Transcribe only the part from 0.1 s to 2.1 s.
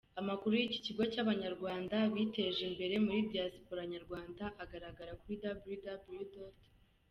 Amakuru y’iki kigo cy’Abanyarwanda